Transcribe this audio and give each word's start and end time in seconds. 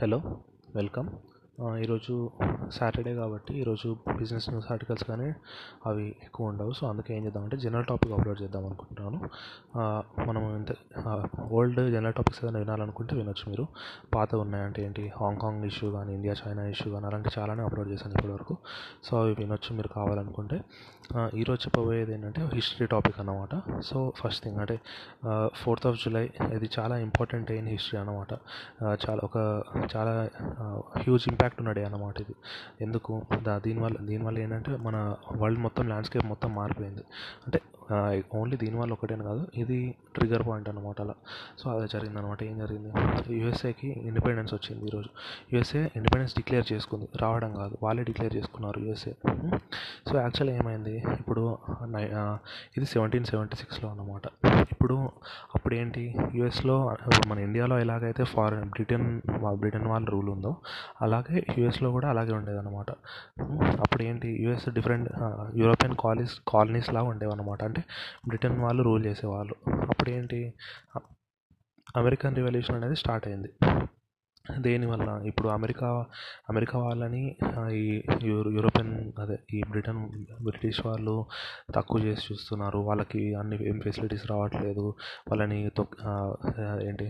hello 0.00 0.18
welcome. 0.72 1.10
ఈరోజు 1.82 2.14
Saturday 2.76 3.12
కాబట్టి 3.14 3.52
ఈరోజు 3.60 3.88
బిజినెస్ 4.18 4.46
న్యూస్ 4.50 4.68
ఆర్టికల్స్ 4.72 5.04
కానీ 5.08 5.26
అవి 5.88 6.04
ఎక్కువ 6.26 6.50
ఉండవు. 6.50 6.72
సో 6.78 6.84
అందుకే 6.90 7.10
ఏం 7.16 7.22
చేద్దామంటే 7.24 7.56
జనరల్ 7.64 7.86
టాపిక్ 7.90 8.12
అప్లోడ్ 8.16 8.38
చేద్దాం 8.42 8.64
అనుకుంటున్నాను. 8.68 9.18
మనం 10.28 10.42
ఇంత 10.58 10.74
ఓల్డ్ 11.58 11.80
జనరల్ 11.94 12.16
టాపిక్స్ 12.18 12.40
ఏదైనా 12.44 12.60
వినాలనుకుంటే 12.64 13.16
వినొచ్చు 13.20 13.44
మీరు. 13.50 13.66
పాత 14.14 14.30
ఉన్నాయంటే 14.44 14.80
ఏంటి? 14.86 15.04
హాంకాంగ్ 15.20 15.66
ఇష్యూ 15.70 15.90
కానీ 15.96 16.14
ఇండియా 16.18 16.36
చైనా 16.42 16.64
ఇష్యూ 16.74 16.88
కానీ 16.94 17.06
అలాంటి 17.10 17.32
చాలానే 17.36 17.64
అప్లోడ్ 17.68 17.90
చేశాను 17.94 18.16
ఇప్పటివరకు 18.16 18.56
సో 19.08 19.12
అవి 19.22 19.34
వినొచ్చు 19.40 19.76
మీరు 19.80 19.92
కావాలనుకుంటే. 19.98 20.58
ఈరోజు 21.40 21.60
చెప్పబోయేది 21.66 22.12
ఏంటంటే 22.14 22.40
హిస్టరీ 22.56 22.86
టాపిక్ 22.94 23.16
అన్నమాట. 23.20 23.54
సో 23.88 23.98
ఫస్ట్ 24.18 24.42
థింగ్ 24.44 24.58
అంటే 24.64 24.76
ఫోర్త్ 25.62 25.86
ఆఫ్ 25.90 25.96
జూలై 26.04 26.24
ఇది 26.56 26.70
చాలా 26.78 26.96
ఇంపార్టెంట్ 27.06 27.48
అయిన 27.54 27.68
హిస్టరీ 27.76 28.00
అన్నమాట. 28.00 28.32
చాలా 29.04 29.20
ఒక 29.28 29.38
చాలా 29.96 30.12
హ్యూజ్ 31.02 31.24
ఇంపాక్ట్ 31.32 31.49
ఉన్న 31.58 31.72
డే 31.72 31.84
అన్నమాట 31.84 32.20
ఇది. 32.20 32.34
ఎందుకు? 32.80 33.12
దా 33.46 33.58
దీనివల్ల 33.66 33.96
దీనివల్ల 34.10 34.38
ఏంటంటే 34.38 34.76
మన 34.76 34.96
వరల్డ్ 35.42 35.60
మొత్తం 35.60 35.84
ల్యాండ్స్కేప్ 35.88 36.26
మొత్తం 36.26 36.54
మారిపోయింది. 36.54 37.04
అంటే 37.46 37.60
ఓన్లీ 38.38 38.56
దీనివల్ల 38.56 38.92
ఒకటేని 38.92 39.24
కాదు 39.28 39.46
ఇది 39.56 39.94
ట్రిగర్ 40.16 40.42
పాయింట్ 40.48 40.68
అనమాట 40.68 41.00
అలా. 41.00 41.14
సో 41.58 41.70
అది 41.70 41.86
జరిగింది 41.94 42.18
అనమాట 42.18 42.42
ఏం 42.42 42.58
జరిగింది? 42.58 42.90
యూఎస్ఏకి 43.40 43.88
ఇండిపెండెన్స్ 44.08 44.54
వచ్చింది 44.54 44.84
ఈరోజు 44.86 45.10
యూఎస్ఏ 45.52 45.82
ఇండిపెండెన్స్ 45.96 46.34
డిక్లేర్ 46.36 46.66
చేసుకుంది. 46.72 47.08
రావడం 47.22 47.54
కాదు 47.54 47.78
వాళ్ళే 47.82 48.04
డిక్లేర్ 48.10 48.36
చేసుకున్నారు 48.36 48.80
యూఎస్ఏ. 48.80 49.14
సో 50.08 50.14
యాక్చువల్ 50.18 50.50
ఏమైంది? 50.50 50.96
ఇప్పుడు 51.20 51.44
ఇది 52.76 52.86
సెవెంటీన్ 52.94 53.24
సెవెంటీ 53.24 53.56
సిక్స్లో 53.56 53.90
అన్నమాట. 53.90 54.26
అప్పుడు 54.90 55.10
అప్పుడు 55.54 55.74
ఏంటి 55.74 56.14
యుఎస్లో 56.34 56.96
మన 57.26 57.38
ఇండియాలో 57.38 57.78
ఎలాగైతే 57.78 58.24
ఫారెన్ 58.24 58.64
బ్రిటన్ 58.70 59.04
బ్రిటన్ 59.60 59.86
వాళ్ళ 59.86 60.06
రూల్ 60.10 60.28
ఉందో 60.28 60.56
అలాగే 61.02 61.44
యుఎస్లో 61.58 61.90
కూడా 61.90 62.08
అలాగే 62.08 62.32
ఉండేదన్నమాట. 62.32 62.90
అప్పుడు 63.80 64.02
ఏంటి 64.02 64.28
US 64.44 64.68
different 64.68 65.08
European 65.56 65.94
colonies 66.00 66.34
colonies 66.48 66.94
లాగా 66.94 67.08
ఉండేవి 67.08 67.64
అంటే 67.64 67.84
బ్రిటన్ 68.28 68.60
వాళ్ళు 68.60 68.82
రూల్ 68.82 69.06
చేసేవాళ్ళు. 69.06 69.56
అప్పుడు 69.90 70.10
ఏంటి 70.10 70.54
అమెరికన్ 71.96 72.36
రివల్యూషన్ 72.36 72.76
అనేది 72.76 72.96
స్టార్ట్ 72.96 73.28
అయింది. 73.28 73.50
దేనివల్ల? 74.66 75.08
ఇప్పుడు 75.30 75.48
అమెరికా 75.48 75.88
అమెరికా 76.50 76.76
వాళ్ళని 76.84 77.22
ఈ 77.80 77.84
యూరోపియన్ 78.56 78.92
అదే 79.22 79.36
ఈ 79.56 79.60
బ్రిటన్ 79.70 80.00
బ్రిటిష్ 80.44 80.80
వాళ్ళు 80.86 81.14
తక్కువ 81.76 81.98
చేసి 82.04 82.22
చూస్తున్నారు. 82.30 82.78
వాళ్ళకి 82.88 83.22
అన్ని 83.40 83.56
ఏం 83.68 83.80
ఫెసిలిటీస్ 83.80 84.26
రావట్లేదు. 84.30 84.86
వాళ్ళని 85.30 85.58
ఏంటి 86.88 87.06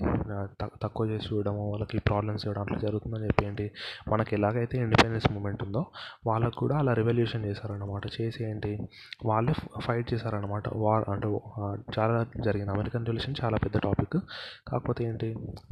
తక్కువ 0.84 1.05
చేసి 1.11 1.28
చూడడము 1.33 1.64
వాళ్ళకి 1.70 1.98
ప్రాబ్లమ్స్ 2.08 2.44
ఇవ్వడం 2.46 2.62
అట్లా 2.62 2.78
జరుగుతుందని 2.78 3.27
చెప్పి 3.27 3.44
ఏంటి 3.46 3.66
మనకి 4.12 4.34
ఎలాగైతే 4.36 4.77
ఇండిపెండెన్స్ 4.78 5.28
మూమెంట్ 5.33 5.62
ఉందో 5.62 5.83
వాళ్ళకు 6.27 6.56
కూడా 6.56 6.77
అలా 6.78 6.92
రెవల్యూషన్ 7.00 7.44
చేశారన్నమాట. 7.44 8.05
చేసి 8.20 8.41
ఏంటి 8.50 8.72
వాళ్ళే 9.24 9.55
ఫైట్ 9.86 10.08
చేశారనమాట 10.14 10.64
వార్ 10.84 11.05
అంటే 11.11 11.28
చాలా 11.98 12.16
జరిగింది. 12.44 12.72
అమెరికన్ 12.72 13.06
రెవల్యూషన్ 13.06 13.36
చాలా 13.44 13.56
పెద్ద 13.64 13.77
టాపిక్. 13.78 14.18
కాకపోతే 14.68 15.05
ఏంటి 15.05 15.28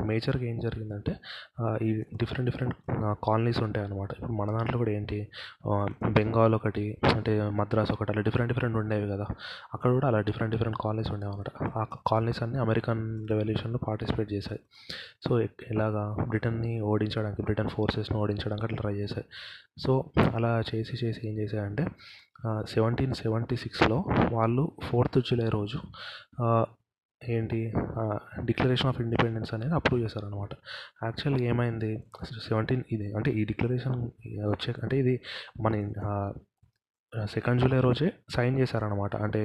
మేజర్గా 0.06 0.44
ఏం 0.44 0.58
జరిగిందంటే 0.60 1.12
ఈ 1.82 1.90
డిఫరెంట్ 2.16 2.46
డిఫరెంట్ 2.50 2.74
కాలనీస్ 3.24 3.60
ఉంటాయి 3.62 3.84
అనమాట 3.86 4.10
ఇప్పుడు 4.12 4.32
మన 4.32 4.50
దాంట్లో 4.56 4.76
కూడా 4.78 4.90
ఏంటి 4.90 5.18
బెంగాల్ 6.08 6.54
ఒకటి 6.54 6.84
అంటే 7.14 7.32
మద్రాస్ 7.50 7.92
ఒకటి 7.92 8.12
అలా 8.12 8.22
డిఫరెంట్ 8.28 8.52
డిఫరెంట్ 8.52 8.76
ఉండేవి 8.76 9.06
కదా. 9.10 9.26
అక్కడ 9.74 9.90
కూడా 9.92 10.08
అలా 10.08 10.20
డిఫరెంట్ 10.20 10.52
డిఫరెంట్ 10.54 10.78
కాలనీస్ 10.84 11.10
ఉండేవి 11.10 11.32
అనమాట 11.32 11.50
ఆ 11.78 11.84
కాలనీస్ 12.06 12.42
అన్నీ 12.42 12.58
అమెరికన్ 12.58 13.02
రెవల్యూషన్లో 13.30 13.80
పార్టిసిపేట్ 13.88 14.30
చేశాయి. 14.32 14.62
సో 15.26 15.40
ఎలాగా 15.40 16.04
బ్రిటన్ని 16.28 16.72
ఓడించడానికి 16.80 17.42
బ్రిటన్ 17.42 17.68
ఫోర్సెస్ని 17.68 18.18
ఓడించడానికి 18.18 18.66
అట్లా 18.66 18.80
ట్రై 18.80 18.94
చేశాయి. 18.94 19.26
సో 19.78 19.92
అలా 20.36 20.52
చేసి 20.70 20.96
చేసి 21.06 21.20
ఏం 21.28 21.34
చేశాయంటే 21.38 21.86
సెవెంటీన్ 22.64 23.14
సెవెంటీ 23.14 23.56
సిక్స్లో 23.56 24.04
వాళ్ళు 24.32 24.64
ఫోర్త్ 24.88 25.18
జూలై 25.28 25.48
రోజు 25.48 25.78
ఏంటి? 27.34 27.58
డిక్లరేషన్ 28.44 28.88
ఆఫ్ 28.88 29.00
ఇండిపెండెన్స్ 29.00 29.50
అనేది 29.54 29.74
అప్రూవ్ 29.74 30.00
చేశారనమాట 30.04 30.52
యాక్చువల్గా 31.04 31.44
ఏమైంది? 31.52 31.90
సెవెంటీన్ 32.48 32.84
ఇది 32.92 33.08
అంటే 33.14 33.32
ఈ 33.40 33.44
డిక్లరేషన్ 33.44 33.96
వచ్చే 34.52 34.74
అంటే 34.82 34.98
ఇది 35.04 35.14
మన 35.60 35.74
సెకండ్ 37.12 37.60
జూలై 37.60 37.80
రోజే 37.80 38.12
సైన్ 38.34 38.58
చేశారనమాట 38.58 39.16
అంటే 39.16 39.40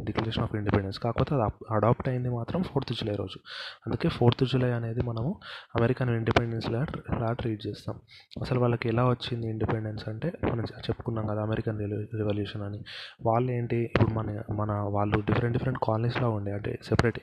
డిక్లరేషన్ 0.00 0.42
ఆఫ్ 0.42 0.54
ఇండిపెండెన్స్ 0.54 0.98
కాకపోతే 0.98 1.34
అది 1.34 1.44
అడాప్ట్ 1.70 2.08
అయింది 2.08 2.28
మాత్రం 2.28 2.62
ఫోర్త్ 2.62 2.92
జూలై 2.92 3.14
రోజు. 3.14 3.38
అందుకే 3.86 4.08
ఫోర్త్ 4.08 4.44
జూలై 4.44 4.70
అనేది 4.70 5.02
మనము 5.02 5.30
అమెరికన్ 5.76 6.10
ఇండిపెండెన్స్ 6.10 6.70
లా 6.70 6.82
లా 7.18 7.32
ట్రీట్ 7.32 7.66
చేస్తాం. 7.66 7.96
అసలు 8.42 8.60
వాళ్ళకి 8.60 8.88
ఎలా 8.88 9.04
వచ్చింది 9.08 9.48
ఇండిపెండెన్స్ 9.48 10.08
అంటే 10.08 10.32
మనం 10.44 10.64
చెప్పుకున్నాం 10.88 11.26
కదా 11.26 11.42
అమెరికన్ 11.42 11.80
రెవల్యూషన్ 12.20 12.62
అని. 12.62 12.80
వాళ్ళు 13.26 13.50
ఏంటి 13.52 13.76
ఇప్పుడు 13.76 14.12
మన 14.18 14.42
మన 14.60 14.72
వాళ్ళు 14.96 15.20
డిఫరెంట్ 15.20 15.56
డిఫరెంట్ 15.58 15.80
కాలనీస్లో 15.82 16.30
ఉండే. 16.30 16.52
అంటే 16.52 16.78
సెపరేట్ 16.88 17.20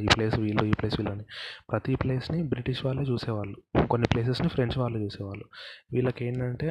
ఈ 0.00 0.08
ప్లేస్ 0.16 0.36
వీళ్ళు 0.38 0.64
ఈ 0.64 0.72
ప్లేస్ 0.72 0.96
వీళ్ళు 0.98 1.14
అని. 1.14 1.24
ప్రతి 1.70 1.94
ప్లేస్ని 1.94 2.42
బ్రిటిష్ 2.48 2.84
వాళ్ళే 2.86 3.02
చూసేవాళ్ళు. 3.12 3.56
కొన్ని 3.90 4.08
ప్లేసెస్ని 4.12 4.48
ఫ్రెంచ్ 4.48 4.78
వాళ్ళు 4.78 4.98
చూసేవాళ్ళు. 4.98 5.44
వీళ్ళకి 5.92 6.24
ఏంటంటే 6.26 6.68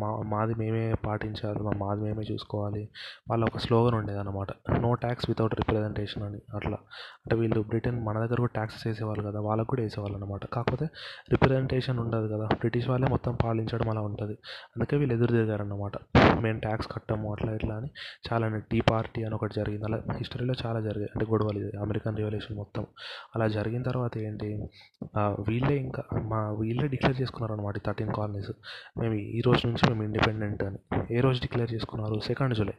మా 0.00 0.10
మాది 0.32 0.54
మేమే 0.54 0.86
పాటించాలి 1.06 1.62
మా 1.68 1.72
మాది 1.82 2.00
మేమే 2.04 2.24
చూసుకోవాలి. 2.32 2.82
వాళ్ళ 3.30 3.42
ఒక 3.50 3.58
స్లోగన్ 3.66 3.96
ఉండేదన్నమాట. 4.00 4.50
నో 4.84 4.90
ట్యాక్స్ 5.04 5.26
వితౌట్ 5.30 5.54
రిప్రజెంటేషన్ 5.60 6.22
అని 6.28 6.40
అట్లా. 6.54 6.78
అంటే 7.24 7.36
వీళ్ళు 7.42 7.60
బ్రిటన్ 7.72 7.98
మన 8.06 8.16
దగ్గర 8.24 8.38
కూడా 8.44 8.54
ట్యాక్సెస్ 8.54 8.86
వేసేవాళ్ళు 8.86 9.24
కదా 9.28 9.40
వాళ్ళకు 9.48 9.68
కూడా 9.68 9.82
వేసేవాళ్ళు 9.82 10.16
అనమాట 10.18 10.46
కాకపోతే 10.54 10.88
రిప్రజెంటేషన్ 11.30 11.98
ఉండదు 12.04 12.28
కదా 12.34 12.46
బ్రిటిష్ 12.54 12.88
వాళ్ళే 12.88 13.08
మొత్తం 13.08 13.34
పాలించడం 13.44 13.88
అలా 13.90 14.00
ఉంటుంది. 14.10 14.34
అందుకే 14.76 14.96
వీళ్ళు 14.96 15.14
ఎదురు 15.14 15.32
తిరిగారన్నమాట. 15.32 15.92
మేము 16.42 16.58
ట్యాక్స్ 16.60 16.88
కట్టము 16.92 17.26
అట్లా 17.32 17.50
ఇట్లా 17.58 17.74
అని 17.80 17.88
చాలా 18.28 18.46
టీ 18.72 18.78
పార్టీ 18.90 19.20
అని 19.26 19.34
ఒకటి 19.34 19.54
జరిగింది. 19.56 19.84
అలా 19.84 19.98
హిస్టరీలో 20.18 20.54
చాలా 20.66 20.80
జరిగాయి. 20.86 21.10
అంటే 21.14 21.26
గొడవలు 21.32 21.58
ఇది 21.58 21.76
అమెరికన్ 21.84 22.16
రివల్యూషన్ 22.16 22.56
మొత్తం. 22.56 22.86
అలా 23.34 23.46
జరిగిన 23.56 23.82
తర్వాత 23.90 24.14
ఏంటి 24.18 24.48
వీళ్ళే 25.48 25.76
ఇంకా 25.76 26.02
మా 26.32 26.40
వీళ్ళే 26.60 26.86
డిక్లేర్ 26.94 27.20
చేసుకున్నారు 27.20 27.52
అనమాట 27.52 27.78
థర్టీన్ 27.86 28.12
కాలనీస్. 28.18 28.52
మేము 29.00 29.14
ఈ 29.14 29.40
రోజు 29.46 29.62
నుంచి 29.66 29.84
మేము 29.90 30.02
ఇండిపెండెంట్ 30.02 30.62
అని. 30.68 30.78
ఏ 31.16 31.20
రోజు 31.26 31.40
డిక్లేర్ 31.40 31.72
చేసుకున్నారు 31.94 32.26
సెకండ్ 32.26 32.54
జూలై. 32.54 32.74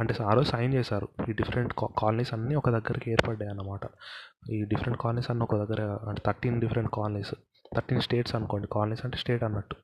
అంటే 0.00 0.14
ఆ 0.24 0.32
రోజు 0.34 0.48
సైన్ 0.48 0.74
చేశారు. 0.74 1.08
ఈ 1.28 1.32
డిఫరెంట్ 1.32 1.72
కాలనీస్ 1.98 2.32
అన్నీ 2.34 2.54
ఒక 2.54 2.70
దగ్గరికి 2.70 3.10
ఏర్పడ్డాయి 3.10 3.50
అన్నమాట. 3.50 3.84
ఈ 4.50 4.64
డిఫరెంట్ 4.64 4.98
కాలనీస్ 5.00 5.30
అన్నీ 5.30 5.42
ఒక 5.42 5.56
దగ్గర 5.56 5.82
అంటే 6.08 6.22
thirteen 6.26 6.60
different 6.60 6.90
colonies 6.94 7.34
thirteen 7.76 8.00
states 8.00 8.34
అనుకోండి. 8.34 8.66
కాలనీస్ 8.72 9.04
అంటే 9.04 9.16
స్టేట్ 9.16 9.42
అన్నట్టు. 9.42 9.76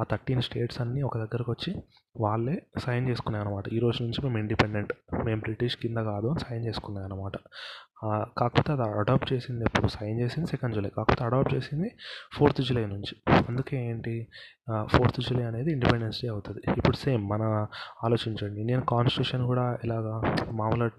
ఆ 0.00 0.04
థర్టీన్ 0.10 0.42
స్టేట్స్ 0.42 0.80
అన్నీ 0.80 1.02
ఒక 1.02 1.16
దగ్గరకు 1.18 1.50
వచ్చి 1.52 1.72
వాళ్ళే 2.16 2.54
సైన్ 2.78 3.08
చేసుకున్నాయి 3.08 3.44
అనమాట 3.46 3.68
ఈ 3.68 3.78
రోజు 3.78 4.02
నుంచి 4.02 4.18
మేము 4.24 4.38
ఇండిపెండెంట్ 4.38 4.92
మేము 5.24 5.40
బ్రిటిష్ 5.40 5.76
కింద 5.76 5.98
కాదు 6.10 6.26
అని 6.26 6.40
సైన్ 6.40 6.64
చేసుకున్నాయి 6.66 7.06
అనమాట 7.08 7.36
కాకపోతే 8.38 8.72
అది 8.72 8.82
అడాప్ట్ 8.82 9.32
చేసింది 9.32 9.64
ఎప్పుడు? 9.64 9.88
సైన్ 9.88 10.20
చేసింది 10.20 10.48
సెకండ్ 10.48 10.74
జూలై 10.74 10.90
కాకపోతే 10.96 11.24
అడాప్ట్ 11.24 11.54
చేసింది 11.54 11.90
ఫోర్త్ 12.32 12.62
జూలై 12.62 12.86
నుంచి. 12.86 13.16
అందుకే 13.48 13.76
ఏంటి? 13.86 14.26
ఫోర్త్ 14.86 15.20
జూలై 15.20 15.42
అనేది 15.42 15.72
ఇండిపెండెన్స్ 15.72 16.22
డే 16.22 16.28
అవుతుంది. 16.28 16.60
ఇప్పుడు 16.76 16.96
సేమ్ 16.96 17.30
మన 17.30 17.66
ఆలోచించండి. 18.04 18.60
ఇండియన్ 18.60 18.82
కాన్స్టిట్యూషన్ 18.88 19.46
కూడా 19.46 19.78
ఇలాగా 19.84 20.14
మామూలుగా 20.52 20.90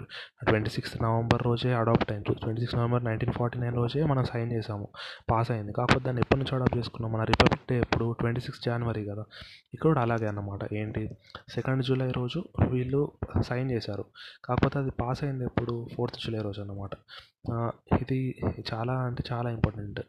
ట్వంటీ 0.47 0.69
సిక్స్త్ 0.69 1.03
నవంబర్ 1.03 1.43
రోజే 1.43 1.73
అడాప్ట్ 1.73 2.11
అయింది 2.11 2.33
twenty 2.33 2.61
six 2.61 2.75
November 2.75 3.03
nineteen 3.05 3.33
forty 3.33 3.59
nine 3.59 3.75
రోజే 3.75 4.03
మనం 4.05 4.23
సైన్ 4.23 4.51
చేసాము 4.51 4.87
పాస్ 5.31 5.51
అయింది. 5.51 5.73
కాకపోతే 5.73 6.05
దాన్ని 6.05 6.21
ఎప్పటి 6.21 6.39
నుంచి 6.39 6.55
అడాప్ట్ 6.55 6.77
చేసుకున్నాం. 6.77 7.11
మన 7.11 7.23
రిపబ్లిక్ 7.23 7.63
డే 7.71 7.79
ఎప్పుడు? 7.79 8.15
ట్వంటీ 8.19 8.41
సిక్స్ 8.41 8.61
జనవరి 8.65 9.05
కదా. 9.05 9.23
ఇక్కడ 9.73 9.89
కూడా 9.89 10.01
అలాగే 10.01 10.27
అన్నమాట. 10.27 10.73
ఏంటి? 10.73 11.09
సెకండ్ 11.49 11.83
జూలై 11.85 12.11
రోజు 12.11 12.43
వీళ్ళు 12.67 13.11
సైన్ 13.41 13.71
చేశారు. 13.71 14.05
కాకపోతే 14.45 14.79
అది 14.79 14.91
పాస్ 14.91 15.23
అయింది 15.23 15.45
ఎప్పుడు? 15.45 15.87
ఫోర్త్ 15.97 16.17
జూలై 16.25 16.41
రోజు 16.41 16.61
అన్నమాట. 16.61 16.88
ఇది 18.01 18.19
చాలా 18.73 18.93
అంటే 18.93 19.23
చాలా 19.31 19.49
ఇంపార్టెంట్. 19.49 20.01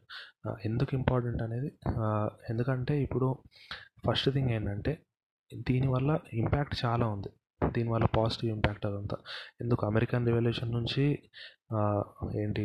ఎందుకు 0.64 0.94
ఇంపార్టెంట్ 0.94 1.42
అనేది 1.42 1.70
ఎందుకంటే 2.50 3.02
ఇప్పుడు 3.02 3.28
ఫస్ట్ 4.06 4.28
థింగ్ 4.30 4.50
ఏంటంటే 4.50 4.92
దీనివల్ల 5.68 6.10
ఇంపాక్ట్ 6.32 6.74
చాలా 6.84 7.06
ఉంది. 7.06 7.30
దీనివల్ల 7.62 8.06
పాజిటివ్ 8.18 8.50
ఇంపాక్ట్ 8.52 8.86
అదంతా. 8.86 9.16
ఎందుకు? 9.60 9.82
అమెరికన్ 9.86 10.26
రెవల్యూషన్ 10.26 10.72
నుంచి 10.72 11.04
ఏంటి 12.42 12.64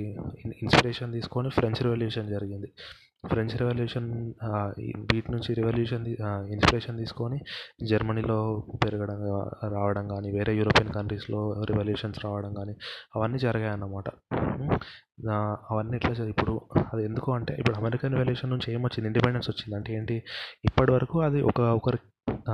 ఇన్స్పిరేషన్ 0.64 1.14
తీసుకొని 1.14 1.50
ఫ్రెంచ్ 1.50 1.82
రెవల్యూషన్ 1.84 2.30
జరిగింది. 2.30 2.70
ఫ్రెంచ్ 3.32 3.54
రెవల్యూషన్ 3.58 4.08
వీటి 5.12 5.32
నుంచి 5.32 5.54
రెవల్యూషన్ 5.54 6.06
ఇన్స్పిరేషన్ 6.52 6.98
తీసుకొని 6.98 7.38
జర్మనీలో 7.88 8.38
పెరగడం 8.84 9.22
రావడం 9.74 10.08
కానీ 10.08 10.32
వేరే 10.32 10.54
యూరోపియన్ 10.56 10.94
కంట్రీస్లో 10.94 11.42
రెవల్యూషన్స్ 11.64 12.20
రావడం 12.26 12.54
కానీ 12.54 12.76
అవన్నీ 13.16 13.40
జరిగాయి 13.40 13.74
అన్నమాట 13.74 14.08
అవన్నీ 15.72 15.96
ఎట్లా 15.98 16.26
ఇప్పుడు 16.26 16.54
అది 16.94 17.04
ఎందుకు 17.06 17.32
అంటే 17.32 17.54
ఇప్పుడు 17.54 17.78
అమెరికన్ 17.78 18.14
రెవల్యూషన్ 18.14 18.50
నుంచి 18.50 18.68
ఏమొచ్చింది? 18.74 19.08
ఇండిపెండెన్స్ 19.08 19.50
వచ్చింది 19.52 19.76
అంటే 19.76 19.94
ఏంటి? 19.94 20.16
ఇప్పటి 20.66 20.92
వరకు 20.92 21.18
అది 21.22 21.42
ఒక 21.42 21.60
ఒకరి 21.80 22.00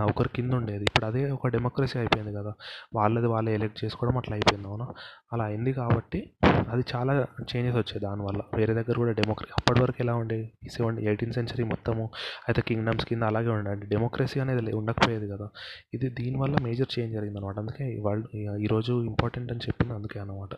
ఒకరి 0.06 0.29
కింద 0.29 0.53
ఉండేది 0.53 0.83
ఇప్పుడు 0.83 1.06
అదే 1.06 1.31
ఒక 1.31 1.47
డెమోక్రసీ 1.47 2.00
అయిపోయింది 2.00 2.33
కదా. 2.38 2.51
వాళ్ళది 2.95 3.27
వాళ్ళే 3.27 3.53
ఎలెక్ట్ 3.53 3.85
చేసుకోవడం 3.85 4.18
అట్లా 4.18 4.33
అయిపోయింది 4.35 4.68
అవునా? 4.68 4.88
అలా 5.33 5.44
అయింది 5.44 5.73
కాబట్టి 5.73 6.19
అది 6.69 6.83
చాలా 6.94 7.13
చేంజెస్ 7.51 7.77
వచ్చాయి 7.77 8.00
దానివల్ల 8.00 8.41
వేరే 8.56 8.73
దగ్గర 8.73 8.95
కూడా 8.97 9.12
డెమోక్రసీ 9.12 9.51
అప్పటి 9.57 9.81
వరకు 9.81 9.97
ఎలా 10.00 10.15
ఉండేది? 10.15 10.45
సెవెన్ 10.69 11.00
ఎయిటీన్ 11.03 11.33
సెంచరీ 11.33 11.63
మొత్తము 11.63 12.06
అయితే 12.47 12.62
కింగ్డమ్స్ 12.62 13.06
కింద 13.06 13.23
అలాగే 13.23 13.50
ఉండే 13.50 13.88
డెమోక్రసీ 13.88 14.39
అనేది 14.39 14.62
లే- 14.62 14.75
ఉండకపోయేది 14.75 15.27
కదా. 15.27 15.47
ఇది 15.94 16.09
దీనివల్ల 16.19 16.56
మేజర్ 16.63 17.00
చేంజ్ 17.00 17.13
జరిగింది 17.13 17.39
అనమాట 17.39 17.59
అందుకే 17.59 18.01
వరల్డ్ 18.01 18.27
ఈరోజు 18.59 19.03
ఇంపార్టెంట్ 19.03 19.51
అని 19.51 19.59
చెప్పింది 19.59 19.94
అందుకే 19.94 20.19
అనమాట 20.19 20.53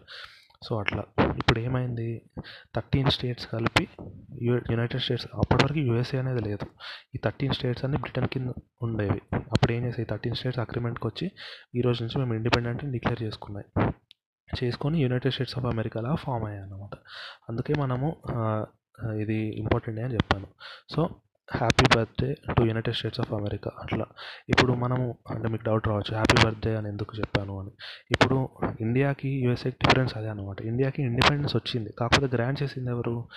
సో 0.65 0.71
అట్లా. 0.81 1.04
ఇప్పుడు 1.42 1.60
ఏమైంది? 1.68 2.07
థర్టీన్ 2.75 3.10
స్టేట్స్ 3.15 3.48
కలిపి 3.54 3.86
యు 4.45 4.54
యునైటెడ్ 4.71 5.04
స్టేట్స్ 5.06 5.27
అప్పటి 5.42 5.62
వరకు 5.63 5.81
యూఎస్ఏ 5.89 6.19
అనేది 6.24 6.42
లేదు. 6.48 6.65
ఈ 7.15 7.19
థర్టీన్ 7.25 7.56
స్టేట్స్ 7.57 7.83
అన్ని 7.88 8.00
బ్రిటన్ 8.04 8.30
కింద 8.36 8.51
ఉండేవి. 8.88 9.19
అప్పుడు 9.54 9.71
ఏం 9.77 9.81
చేసాయి 9.88 10.07
థర్టీన్ 10.12 10.38
స్టేట్స్ 10.39 10.62
అగ్రిమెంట్కి 10.65 11.07
వచ్చి 11.12 11.27
ఈ 11.77 11.83
రోజు 11.88 12.00
నుంచి 12.04 12.18
మేము 12.21 12.36
ఇండిపెండెంట్ 12.39 12.83
డిక్లేర్ 12.95 13.21
చేసుకున్నాయి. 13.25 13.68
చేసుకొని 14.50 14.98
యునైటెడ్ 15.04 15.33
స్టేట్స్ 15.36 15.56
ఆఫ్ 15.60 15.68
అమెరికాలా 15.74 16.10
ఫామ్ 16.24 16.44
అయ్యాయి 16.48 16.63
అన్నమాట 16.65 16.95
అందుకే 17.50 17.74
మనము 17.83 18.07
ఇది 19.24 19.38
ఇంపార్టెంట్ 19.62 20.00
అని 20.06 20.15
చెప్పాను. 20.18 20.48
So 20.94 21.01
happy 21.57 21.85
birthday 21.97 22.35
to 22.53 22.63
United 22.63 22.95
States 22.95 23.19
of 23.19 23.33
America 23.33 23.71
అట్లా. 23.81 24.05
ఇప్పుడు 24.50 24.71
మనము 24.73 25.17
అంటే 25.29 25.47
మీకు 25.47 25.63
డౌట్ 25.63 25.88
రావచ్చు 25.88 26.13
హ్యాపీ 26.13 26.45
బర్త్డే 26.45 26.75
అని 26.75 26.89
ఎందుకు 26.89 27.17
చెప్పాను 27.19 27.59
అని. 27.59 27.71
ఇప్పుడు 28.11 28.50
ఇండియాకి 28.81 29.29
యూఎస్ఏకి 29.29 29.77
డిఫరెన్స్ 29.85 30.17
అదే 30.17 30.27
అనమాట 30.27 30.61
ఇండియాకి 30.61 31.03
ఇండిపెండెన్స్ 31.03 31.55
వచ్చింది. 31.55 31.91
కాకపోతే 32.00 32.35
గ్రాంట్ 32.35 32.63
చేసింది 32.63 32.89
ఎవరు? 32.89 33.27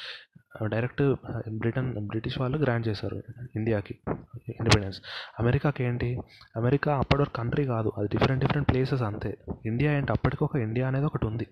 డైరెక్ట్ 0.64 1.14
బ్రిటన్ 1.50 2.06
బ్రిటిష్ 2.06 2.38
వాళ్ళు 2.38 2.58
గ్రాంట్ 2.58 2.88
చేశారు 2.88 3.23
ఇండియాకి 3.56 3.99
ఇండిపెండెన్స్. 4.49 5.00
అమెరికాకి 5.41 5.85
ఏంటి? 5.85 6.19
అమెరికా 6.56 6.97
అప్పటివరకు 6.97 7.32
కంట్రీ 7.32 7.64
కాదు 7.64 7.93
అది 7.99 8.08
డిఫరెంట్ 8.08 8.44
డిఫరెంట్ 8.44 8.69
ప్లేసెస్ 8.69 9.03
అంతే. 9.03 9.38
ఇండియా 9.67 9.93
ఏంటి? 9.93 10.12
అప్పటికి 10.12 10.44
ఒక 10.44 10.56
ఇండియా 10.56 10.88
అనేది 10.88 11.06
ఒకటి 11.06 11.26
ఉంది. 11.26 11.47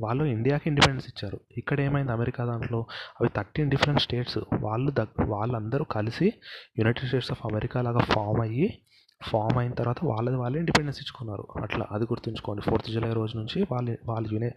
వాళ్ళు 0.00 0.24
ఇండియాకి 0.24 0.64
ఇండిపెండెన్స్ 0.66 1.06
ఇచ్చారు. 1.08 1.40
ఇక్కడ 1.56 1.80
ఏమైంది 1.80 2.12
అమెరికా 2.12 2.44
దాంట్లో? 2.44 2.86
అవి 3.20 3.30
థర్టీన్ 3.36 3.70
డిఫరెంట్ 3.70 4.02
స్టేట్స్. 4.02 4.38
వాళ్ళు 4.60 4.90
దగ్ 4.90 5.24
వాళ్ళందరూ 5.24 5.84
కలిసి 5.84 6.34
యునైటెడ్ 6.78 7.06
స్టేట్స్ 7.06 7.32
ఆఫ్ 7.32 7.46
అమెరికా 7.46 7.82
లాగా 7.82 7.98
ఫామ్ 7.98 8.40
అయ్యి 8.40 8.78
ఫామ్ 9.20 9.56
అయిన 9.60 9.72
తర్వాత 9.78 10.00
వాళ్ళది 10.10 10.36
వాళ్ళే 10.40 10.58
ఇండిపెండెన్స్ 10.62 10.98
ఇచ్చుకున్నారు. 11.02 11.44
అట్లా 11.62 11.84
అది 11.94 12.04
గుర్తుంచుకోండి. 12.10 12.62
ఫోర్త్ 12.68 12.88
జూలై 12.94 13.12
రోజు 13.18 13.34
నుంచి 13.38 13.58
వాళ్ళు 13.72 13.94
వాళ్ళు 14.10 14.28
యునే 14.34 14.50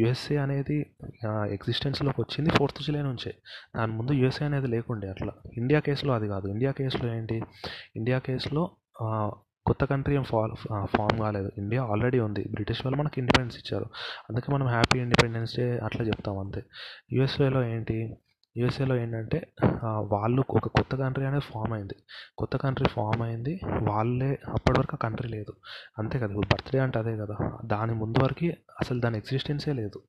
యుఎస్ఏ 0.00 0.36
అనేది 0.44 0.76
ఎగ్జిస్టెన్స్లోకి 1.56 2.20
వచ్చింది 2.24 2.50
ఫోర్త్ 2.58 2.80
జూలై 2.86 3.02
నుంచే. 3.08 3.32
దాని 3.76 3.92
ముందు 3.98 4.12
యుఎస్ఏ 4.20 4.44
అనేది 4.50 4.70
లేకుండే 4.74 5.08
అట్లా. 5.14 5.32
ఇండియా 5.62 5.80
కేసులో 5.88 6.12
అది 6.18 6.28
కాదు. 6.34 6.46
ఇండియా 6.54 6.72
కేసులో 6.80 7.08
ఏంటి? 7.18 7.38
ఇండియా 8.00 8.20
కేసులో 8.28 8.64
కొత్త 9.68 9.82
కంట్రీ 9.90 10.14
ఏం 10.20 10.24
ఫాల్ 10.30 10.52
ఫామ్ 10.94 11.16
కాలేదు. 11.24 11.50
ఇండియా 11.62 11.82
ఆల్రెడీ 11.92 12.18
ఉంది. 12.26 12.42
బ్రిటిష్ 12.54 12.80
వాళ్ళు 12.84 12.98
మనకి 13.00 13.16
ఇండిపెండెన్స్ 13.20 13.56
ఇచ్చారు. 13.60 13.86
అందుకే 14.30 14.48
మనం 14.54 14.66
హ్యాపీ 14.74 14.98
ఇండిపెండెన్స్ 15.04 15.54
డే 15.58 15.66
అట్లా 15.86 16.02
చెప్తాం 16.10 16.38
అంతే. 16.38 16.60
యుఎస్ఏలో 17.16 17.62
ఏంటి? 17.74 17.98
యూఎస్ఏలో 18.56 18.94
ఏంటంటే 18.96 19.38
వాళ్ళు 20.12 20.44
ఒక 20.50 20.68
కొత్త 20.68 20.94
కంట్రీ 20.96 21.24
అనేది 21.26 21.44
ఫామ్ 21.52 21.72
అయింది. 21.72 21.96
కొత్త 22.38 22.56
కంట్రీ 22.56 22.86
ఫామ్ 22.88 23.22
అయింది. 23.22 23.54
వాళ్ళే 23.90 24.30
అప్పటి 24.54 24.78
వరకు 24.78 24.94
ఆ 24.94 25.00
కంట్రీ 25.02 25.28
లేదు. 25.28 25.52
అంతే 25.98 26.18
కదా 26.18 26.32
ఇప్పుడు 26.32 26.48
బర్త్డే 26.52 26.80
అంటే 26.86 26.98
అదే 26.98 27.14
కదా. 27.22 27.36
దాని 27.64 27.94
ముందు 28.02 28.22
వరకు 28.24 28.50
అసలు 28.80 29.00
దాని 29.00 29.18
ఎగ్జిస్టెన్సే 29.18 29.72
లేదు. 29.80 30.00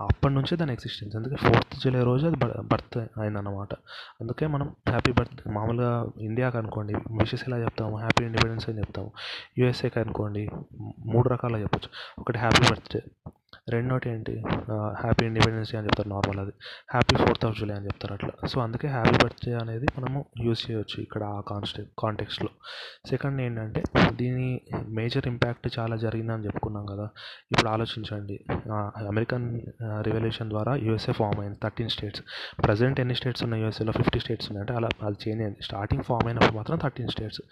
అప్పటి 0.00 0.34
నుంచే 0.34 0.54
దాని 0.56 0.72
ఎగ్జిస్టెన్స్ 0.72 1.14
అందుకే 1.16 1.36
ఫోర్త్ 1.36 1.74
జూలై 1.82 2.02
రోజు 2.04 2.24
అది 2.26 2.36
బర్త్ 2.72 2.98
అయిందన్నమాట. 3.20 3.72
అందుకే 4.20 4.46
మనం 4.54 4.68
హ్యాపీ 4.88 5.12
బర్త్ 5.18 5.42
మామూలుగా 5.56 5.90
ఇండియాకి 6.20 6.56
అనుకోండి 6.58 6.94
విషెస్ 7.20 7.44
ఎలా 7.48 7.58
చెప్తాము? 7.64 7.96
హ్యాపీ 7.96 8.24
ఇండిపెండెన్స్ 8.24 8.68
అని 8.68 8.78
చెప్తాము. 8.78 9.10
యూఎస్ఏకి 9.58 10.00
అనుకోండి 10.00 10.44
మూడు 11.12 11.28
రకాల 11.28 11.56
చెప్పొచ్చు. 11.62 11.90
ఒకటి 12.18 12.38
హ్యాపీ 12.38 12.64
బర్త్డే 12.70 13.02
రెండోటి 13.68 14.10
ఏంటి? 14.10 14.32
హ్యాపీ 15.00 15.26
ఇండిపెండెన్స్ 15.26 15.72
డే 15.72 15.78
అని 15.78 15.86
చెప్తారు 15.86 16.08
నార్మల్ 16.08 16.38
అది. 16.40 16.52
హ్యాపీ 16.92 17.16
ఫోర్త్ 17.16 17.44
ఆఫ్ 17.46 17.58
జూలై 17.58 17.74
అని 17.74 17.84
చెప్తారు 17.86 18.12
అట్లా. 18.12 18.48
సో 18.48 18.60
అందుకే 18.60 18.88
హ్యాపీ 18.88 19.12
బర్త్డే 19.24 19.54
అనేది 19.54 19.86
మనము 19.98 20.24
యూజ్ 20.44 20.70
చేయవచ్చు 20.70 21.02
ఇక్కడ 21.02 21.22
ఆ 21.24 21.40
కాన్స్టె 21.48 21.82
కాంటెక్స్లో 21.98 22.48
సెకండ్ 23.10 23.40
ఏంటంటే 23.42 23.82
దీని 24.12 24.60
మేజర్ 24.98 25.28
ఇంపాక్ట్ 25.28 25.68
చాలా 25.78 25.96
జరిగిందని 25.96 26.44
చెప్పుకున్నాం 26.44 26.86
కదా. 26.86 27.06
ఇప్పుడు 27.52 27.70
ఆలోచించండి. 27.70 28.36
అమెరికన్ 29.12 29.46
రివల్యూషన్ 30.08 30.48
ద్వారా 30.48 30.74
యూఎస్ఏ 30.86 31.12
ఫామ్ 31.12 31.40
అయింది 31.40 31.58
థర్టీన్ 31.62 31.88
స్టేట్స్. 31.88 32.22
ప్రజెంట్ 32.64 33.00
ఎన్ని 33.00 33.14
స్టేట్స్ 33.14 33.42
ఉన్నాయి 33.44 33.62
యూఎస్ఏలో? 33.62 33.92
ఫిఫ్టీ 33.92 34.18
స్టేట్స్ 34.24 34.48
ఉన్నాయంటే 34.50 34.74
అలా 34.80 34.88
అది 35.06 35.16
చేంజ్ 35.24 35.42
అయింది. 35.42 35.58
స్టార్టింగ్ 35.68 36.02
ఫామ్ 36.02 36.26
అయినప్పుడు 36.26 36.56
మాత్రం 36.56 36.78
థర్టీన్ 36.82 37.08
స్టేట్స్. 37.08 37.42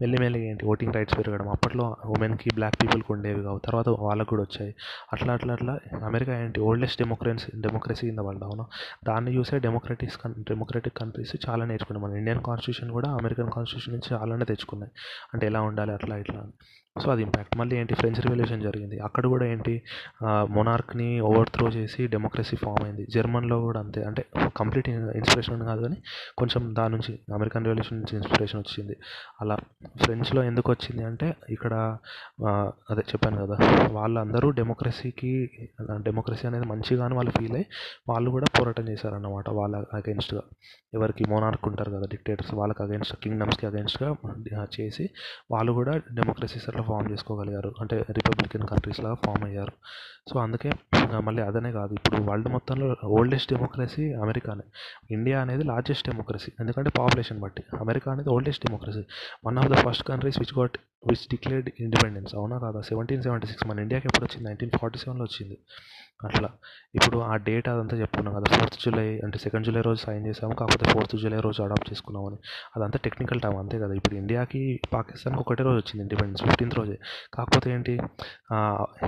మెల్లిమెల్లిగా 0.00 0.44
ఏంటి? 0.50 0.66
ఓటింగ్ 0.66 0.94
రైట్స్ 0.98 1.18
పెరగడం. 1.18 1.48
అప్పట్లో 1.56 1.96
ఉమెన్కి 2.16 2.48
బ్లాక్ 2.54 2.76
పీపుల్కి 2.82 3.12
ఉండేవి 3.12 3.42
కావు. 3.42 3.58
తర్వాత 3.66 3.88
వాళ్ళకు 4.06 4.30
కూడా 4.30 4.42
వచ్చాయి. 4.48 4.74
అట్లా 5.12 5.32
అట్లా 5.38 5.47
పర్టికులర్లో 5.50 6.06
అమెరికా 6.06 6.38
ఏంటి 6.38 6.60
ఓల్డెస్ట్ 6.60 7.02
డెమోక్రసీ 7.02 7.60
డెమోక్రసీ 7.60 8.06
కింద 8.06 8.18
వాళ్ళు 8.18 8.44
అవును. 8.44 8.66
దాన్ని 9.04 9.36
చూసే 9.36 9.58
డెమోక్రటిక్స్ 9.58 10.18
డెమోక్రటిక్ 10.38 10.98
కంట్రీస్ 10.98 11.50
చాలా 11.50 11.64
నేర్చుకున్నాం 11.64 12.10
మన. 12.10 12.16
ఇండియన్ 12.16 12.42
కాన్స్టిట్యూషన్ 12.42 12.92
కూడా 12.92 13.10
అమెరికన్ 13.10 13.50
కాన్స్టిట్యూషన్ 13.50 13.94
నుంచి 13.94 14.14
చాలానే 14.14 14.44
తెచ్చుకున్నాయి. 14.44 14.92
అంటే 15.34 15.46
ఎలా 15.46 15.60
ఉండాలి 15.60 15.92
అట్లా 15.92 16.16
ఇట్లా 16.16 16.40
అని. 16.40 16.52
సో 17.02 17.08
అది 17.12 17.22
ఇంపాక్ట్ 17.22 17.54
మళ్ళీ 17.60 17.74
ఏంటి? 17.80 17.94
ఫ్రెంచ్ 17.94 18.20
రివల్యూషన్ 18.26 18.62
జరిగింది. 18.62 18.96
అక్కడ 19.00 19.24
కూడా 19.26 19.46
ఏంటి? 19.46 19.74
మొనార్క్ని 20.56 21.08
ఓవర్ 21.28 21.50
త్రో 21.54 21.68
చేసి 21.68 22.06
డెమోక్రసీ 22.06 22.56
ఫామ్ 22.56 22.82
అయింది. 22.84 23.04
జర్మన్లో 23.14 23.60
కూడా 23.60 23.80
అంతే. 23.80 24.02
అంటే 24.04 24.22
కంప్లీట్ 24.56 24.88
ఇన్స్పిరేషన్ 24.88 25.62
కాదు 25.70 25.80
కానీ 25.82 25.98
కొంచెం 26.38 26.62
దాని 26.78 26.92
నుంచి 26.96 27.12
అమెరికన్ 27.34 27.66
రెవల్యూషన్ 27.68 27.98
నుంచి 27.98 28.16
ఇన్స్పిరేషన్ 28.16 28.60
వచ్చింది. 28.60 28.96
అలా 29.40 29.56
ఫ్రెంచ్లో 30.04 30.42
ఎందుకు 30.42 30.68
వచ్చింది 30.72 31.04
అంటే 31.04 31.28
ఇక్కడ 31.50 31.74
అదే 32.90 33.04
చెప్పాను 33.12 33.38
కదా 33.44 33.56
వాళ్ళందరూ 33.92 34.50
డెమోక్రసీకి 34.50 35.32
డెమోక్రసీ 36.08 36.46
అనేది 36.46 36.66
మంచిగాను 36.66 37.14
వాళ్ళు 37.16 37.32
ఫీల్ 37.38 37.56
అయ్యి 37.60 37.68
వాళ్ళు 38.08 38.28
కూడా 38.30 38.46
పోరాటం 38.58 38.88
చేశారన్నమాట 38.88 39.48
వాళ్ళ 39.50 39.76
అగెన్స్ట్గా 39.94 40.42
ఎవరికి 40.94 41.24
మోనార్క్ 41.30 41.64
ఉంటారు 41.68 41.90
కదా 41.90 42.06
డిక్టేటర్స్ 42.06 42.52
వాళ్ళకి 42.54 42.82
అగెన్స్ట్ 42.82 43.14
కింగ్డమ్స్కి 43.16 43.66
అగెన్స్ట్గా 43.66 44.10
చేసి 44.80 45.04
వాళ్ళు 45.50 45.72
కూడా 45.72 45.94
డెమోక్రసీస్ 46.12 46.66
ఫామ్ 46.88 47.08
చేసుకోగలిగారు. 47.12 47.70
అంటే 47.80 47.96
రిపబ్లికన్ 48.18 48.66
కంట్రీస్ 48.72 49.00
లాగా 49.04 49.16
ఫామ్ 49.26 49.44
అయ్యారు. 49.48 49.74
సో 50.30 50.36
అందుకే 50.44 50.70
మళ్ళీ 51.26 51.42
అదనే 51.42 51.70
కాదు. 51.72 51.92
ఇప్పుడు 51.94 52.16
వరల్డ్ 52.28 52.48
మొత్తంలో 52.54 52.86
ఓల్డెస్ట్ 53.18 53.52
డెమోక్రసీ 53.52 54.04
అమెరికానే. 54.24 54.64
ఇండియా 55.10 55.38
అనేది 55.44 55.64
లార్జెస్ట్ 55.70 56.08
డెమోక్రసీ 56.08 56.50
ఎందుకంటే 56.60 56.90
పాపులేషన్ 56.98 57.40
బట్టి. 57.44 57.62
అమెరికా 57.80 58.08
అనేది 58.12 58.30
oldest 58.34 58.64
democracy 58.66 59.04
one 59.46 59.58
of 59.62 59.68
the 59.72 59.76
first 59.86 60.04
countries 60.10 60.38
which 60.38 60.54
got 60.58 60.76
which 61.06 61.28
declared 61.30 61.70
independence 61.80 62.34
అవునా 62.34 62.58
కాదా 62.58 62.80
సెవెంటీన్ 62.80 63.22
సెవెంటీ 63.22 63.46
సిక్స్ 63.46 63.66
మన 63.66 63.78
ఇండియాకి 63.78 64.06
ఎప్పుడు 64.06 64.24
వచ్చింది 64.24 64.44
నైన్టీన్ 64.48 64.78
ఫార్టీ 64.78 64.98
సెవెన్లో 64.98 65.24
వచ్చింది. 65.24 65.58
అట్లా. 66.24 66.48
ఇప్పుడు 66.94 67.18
ఆ 67.18 67.36
డేట్ 67.36 67.68
అదంతా 67.68 67.96
చెప్పుకున్నాం 67.96 68.34
కదా 68.34 68.56
ఫోర్త్ 68.56 68.76
జూలై 68.80 69.18
అంటే 69.18 69.38
సెకండ్ 69.38 69.66
జూలై 69.66 69.80
రోజు 69.80 70.00
సైన్ 70.00 70.26
చేసాము 70.26 70.54
కాకపోతే 70.54 70.90
ఫోర్త్ 70.90 71.16
జూలై 71.16 71.40
రోజు 71.40 71.62
అడాప్ట్ 71.62 71.90
చేసుకున్నామని. 71.90 72.36
అదంతా 72.76 72.98
టెక్నికల్ 73.04 73.40
టైం 73.40 73.56
అంతే 73.56 73.78
కదా. 73.78 73.94
ఇప్పుడు 73.94 74.14
ఇండియాకి 74.14 74.80
పాకిస్తాన్కి 74.92 75.40
ఒకటే 75.40 75.62
రోజు 75.62 75.76
వచ్చింది 75.76 76.00
ఇండిపెండెన్స్ 76.00 76.42
ఫిఫ్టీన్త్ 76.42 76.78
రోజే. 76.78 76.98
కాకపోతే 77.34 77.70
ఏంటి? 77.70 78.00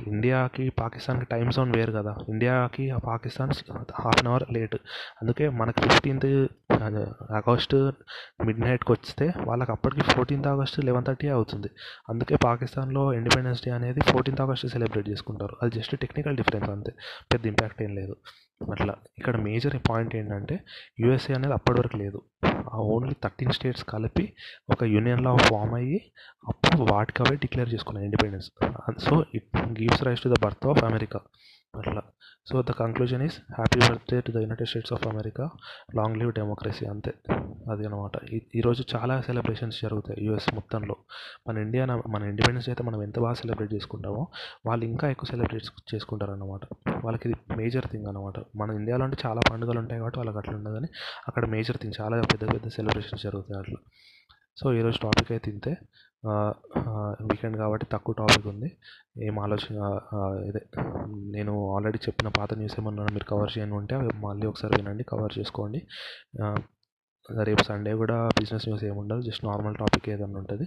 ఇండియాకి 0.06 0.68
పాకిస్తాన్కి 0.68 1.24
టైం 1.24 1.50
జోన్ 1.50 1.72
వేరు 1.76 1.92
కదా. 1.92 2.14
ఇండియాకి 2.28 2.92
Pakistan 3.06 3.52
half 4.00 4.18
an 4.18 4.28
hour 4.28 4.52
late 4.52 4.74
అందుకే 5.22 5.48
మనకి 5.48 5.80
ఫిఫ్టీన్త్ 5.80 6.48
ఆగస్టు 7.32 7.92
మిడ్ 8.46 8.60
నైట్కి 8.60 8.92
వస్తే 8.92 9.32
వాళ్ళకి 9.44 9.72
అప్పటికి 9.72 10.00
ఫోర్టీన్త్ 10.00 10.48
ఆగస్ట్ 10.48 10.84
లెవెన్ 10.84 11.04
థర్టీ 11.04 11.28
అవుతుంది. 11.28 11.70
అందుకే 12.08 12.36
పాకిస్తాన్లో 12.44 13.12
ఇండిపెండెన్స్ 13.14 13.62
డే 13.64 13.70
అనేది 13.70 14.00
ఫోర్టీన్త్ 14.12 14.40
ఆగస్ట్ 14.40 14.66
సెలబ్రేట్ 14.66 15.08
చేసుకుంటారు. 15.08 15.56
అది 15.62 15.78
జస్ట్ 15.78 15.96
టెక్నికల్ 15.96 16.36
డిఫరెన్స్ 16.36 16.70
అంతే. 16.70 16.92
పెద్ద 17.32 17.46
ఇంపాక్ట్ 17.46 17.82
ఏం 17.82 17.94
లేదు. 17.94 18.16
అట్లా 18.72 18.94
ఇక్కడ 19.18 19.36
మేజర్ 19.36 19.76
పాయింట్ 19.90 20.16
ఏంటంటే 20.16 20.56
యూఎస్ఏ 21.00 21.34
అనేది 21.34 21.54
అప్పటి 21.54 21.78
వరకు 21.80 21.96
లేదు. 21.96 22.18
ఓన్లీ 22.94 23.14
థర్టీన్ 23.24 23.52
స్టేట్స్ 23.52 23.84
కలిపి 23.84 24.24
ఒక 24.70 24.84
యూనియన్లో 24.84 25.36
ఫామ్ 25.36 25.74
అయ్యి 25.74 26.00
అప్పుడు 26.48 26.92
వాటికి 26.92 27.22
అవే 27.22 27.36
డిక్లేర్ 27.36 27.70
చేసుకున్నాయి 27.74 28.04
independence 28.04 28.48
so 29.08 29.24
it 29.34 29.56
gives 29.56 30.04
rise 30.04 30.22
to 30.22 30.28
the 30.28 30.38
birth 30.44 30.66
of 30.66 30.84
America 30.84 31.20
అట్లా. 31.78 32.02
So 32.46 32.62
the 32.62 32.70
conclusion 32.70 33.22
is 33.22 33.38
happy 33.54 33.80
birthday 33.90 34.20
to 34.20 34.32
the 34.32 34.36
United 34.36 34.68
States 34.68 34.92
of 34.92 35.06
America. 35.08 35.50
Long 35.96 36.16
live 36.16 36.32
democracy 36.32 36.86
అంతే. 36.86 37.12
అది 37.70 37.86
అనమాట. 37.86 38.10
ఈరోజు 38.54 38.84
చాలా 38.96 39.20
సెలబ్రేషన్స్ 39.20 39.82
జరుగుతాయి 39.82 40.24
యూఎస్ 40.26 40.54
మొత్తంలో. 40.54 40.96
మన 41.48 41.58
ఇండియా 41.58 41.86
మన 41.86 42.22
ఇండిపెండెన్స్ 42.22 42.68
అయితే 42.68 42.84
మనం 42.84 43.02
ఎంత 43.02 43.18
బాగా 43.18 43.34
సెలబ్రేట్ 43.34 43.74
చేసుకుంటామో 43.74 44.26
వాళ్ళు 44.66 44.84
ఇంకా 44.84 45.10
ఎక్కువ 45.10 45.28
సెలబ్రేట్ 45.30 45.94
చేసుకుంటారు 45.94 46.32
వాళ్ళకి 47.04 47.28
ఇది 47.28 47.56
మేజర్ 47.56 47.86
థింగ్ 47.86 48.06
అనమాట. 48.06 48.34
మన 48.56 48.70
ఇండియాలో 48.70 49.04
అంటే 49.04 49.16
చాలా 49.26 49.40
పండుగలు 49.50 49.78
ఉంటాయి 49.78 49.98
కాబట్టి 49.98 50.18
వాళ్ళకి 50.18 50.38
అట్లా 50.38 50.56
ఉండదు 50.56 50.74
కానీ 50.74 50.88
అక్కడ 51.28 51.44
మేజర్ 51.46 51.76
థింగ్. 51.76 51.94
చాలా 52.00 52.20
పెద్ద 52.20 52.52
పెద్ద 52.54 52.68
సెలబ్రేషన్స్ 52.68 53.24
జరుగుతాయి 53.24 53.58
అట్లా. 53.58 53.76
సో 54.60 54.68
ఈరోజు 54.78 54.98
టాపిక్ 55.02 55.30
అయితే 55.34 55.48
ఇంతే. 55.50 55.72
వీకెండ్ 57.28 57.56
కాబట్టి 57.60 57.86
తక్కువ 57.92 58.14
టాపిక్ 58.18 58.46
ఉంది. 58.52 58.68
ఏం 59.26 59.36
ఆలోచన 59.44 59.76
ఇదే. 60.48 60.62
నేను 61.36 61.52
ఆల్రెడీ 61.74 61.98
చెప్పిన 62.06 62.28
పాత 62.38 62.54
న్యూస్ 62.60 62.76
ఏమన్నా 62.80 63.04
మీరు 63.16 63.26
కవర్ 63.30 63.52
చేయని 63.54 63.74
ఉంటే 63.80 63.96
మళ్ళీ 64.26 64.46
ఒకసారి 64.50 64.74
వినండి 64.80 65.04
కవర్ 65.12 65.34
చేసుకోండి. 65.38 65.80
రేపు 67.48 67.64
సండే 67.70 67.94
కూడా 68.02 68.18
బిజినెస్ 68.40 68.66
న్యూస్ 68.68 68.84
ఏముండదు 68.90 69.22
జస్ట్ 69.28 69.44
నార్మల్ 69.50 69.78
టాపిక్ 69.82 70.08
ఏదైనా 70.14 70.38
ఉంటుంది. 70.42 70.66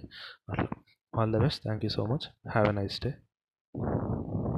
అట్లా. 0.52 0.70
All 1.14 1.34
the 1.36 1.42
best 1.46 1.62
thank 1.68 1.86
you 1.86 1.92
so 1.98 2.06
much 2.14 2.26
have 2.56 2.70
a 2.74 2.76
nice 2.82 3.00
day 3.06 3.12